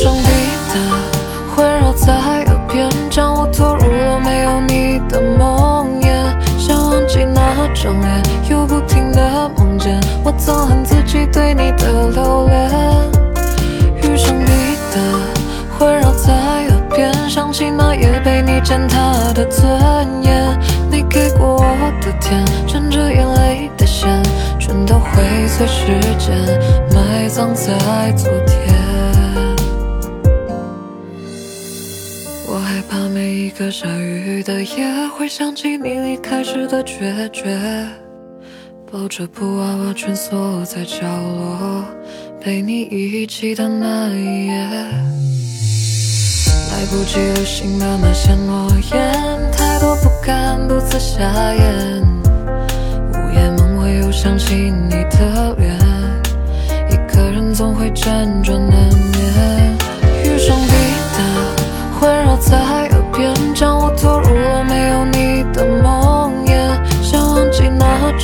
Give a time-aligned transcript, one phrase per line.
[0.00, 0.30] 声滴
[0.68, 6.06] 答环绕在耳边，将我拖入了没有你的梦魇。
[6.56, 12.70] 想忘记那张脸，又不停的梦见我憎恨自己对你的留恋。
[14.04, 14.52] 雨声滴
[14.94, 15.00] 答
[15.76, 19.68] 环绕在耳边，想起那夜被你践踏的尊
[20.22, 20.56] 严。
[20.88, 21.64] 你给过我
[22.00, 24.08] 的甜，沾着眼泪的咸，
[24.60, 26.38] 全都会随时间
[26.94, 28.87] 埋葬在昨天。
[32.68, 37.58] 害怕每一个下雨的夜，会想起你离开时的决绝。
[38.92, 41.82] 抱着布娃娃蜷缩在角落，
[42.38, 44.52] 陪你一起的那一夜。
[46.70, 51.24] 来不及旅行的那些诺言，太多不敢独自下
[51.54, 52.02] 咽。
[53.14, 55.74] 午夜梦回又想起你的脸，
[56.90, 58.90] 一个人总会辗转难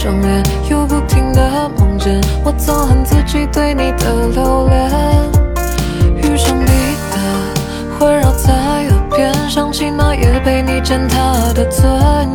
[0.04, 4.90] 那张脸，又不停的梦见我憎恨自己对你的留恋。
[6.16, 6.66] 遇上你
[7.10, 11.88] 的环绕在耳边，想起那夜被你践踏的尊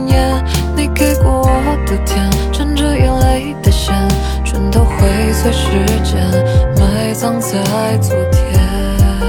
[0.07, 0.43] 严。
[0.75, 1.49] 你给过我
[1.85, 3.93] 的甜，沾着眼泪的咸，
[4.43, 6.19] 全都会随时间
[6.79, 7.59] 埋葬在
[8.01, 9.28] 昨天。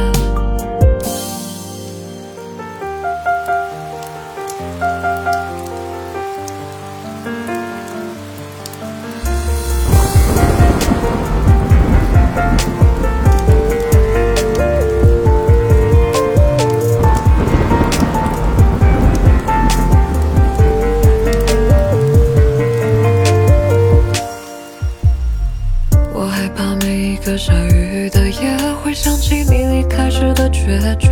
[26.20, 28.54] 我害怕每一个下雨的夜，
[28.84, 31.08] 会想起你离开时的决绝。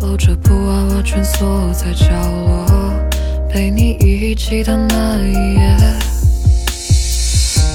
[0.00, 2.92] 抱着布娃娃蜷缩在角落，
[3.48, 5.76] 陪你一起的那一夜。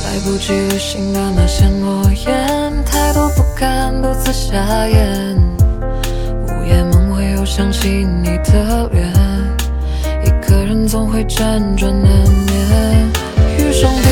[0.03, 4.57] 来不及旅行的那些诺言，太多不敢独自下
[4.89, 5.37] 咽。
[6.49, 9.09] 午夜梦回又想起你的脸，
[10.25, 13.07] 一个人总会辗转难眠。
[13.57, 14.09] 雨声滴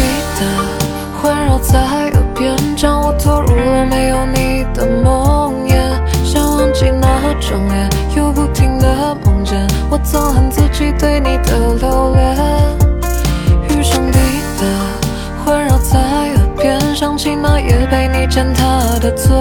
[1.60, 5.76] 在耳边，将我拖入了没有你的梦魇。
[6.24, 12.36] 想忘记那张脸，又不停的梦见我憎恨自己对你的留恋。
[13.70, 14.20] 雨声滴
[14.60, 14.66] 答
[15.44, 19.34] 环绕在耳边，想起那夜被你践踏的尊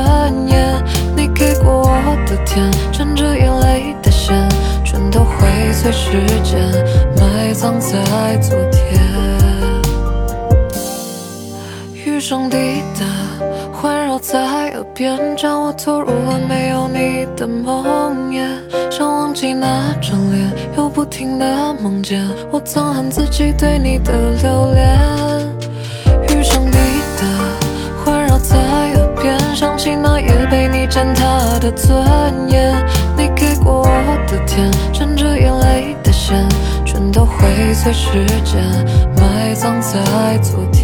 [0.46, 0.82] 严。
[1.16, 4.48] 你给过我的甜，沾着眼泪的咸，
[4.84, 6.10] 全都会随时
[6.42, 6.60] 间
[7.16, 8.73] 埋葬在昨天。
[12.26, 12.56] 声滴
[12.98, 13.04] 答
[13.70, 18.48] 环绕在耳边，将我拖入了没有你的梦魇。
[18.90, 24.10] 想忘记那张脸，又不停的梦见我憎恨自己对你的
[24.42, 24.98] 留恋。
[26.30, 26.78] 雨声滴
[27.20, 27.26] 答
[28.02, 31.94] 环绕在耳边，想起那夜被你践踏的尊
[32.48, 32.74] 严。
[33.18, 33.86] 你给过我
[34.26, 36.42] 的甜，沾着眼泪的咸，
[36.86, 38.64] 全都会随时间
[39.14, 40.83] 埋葬在昨天。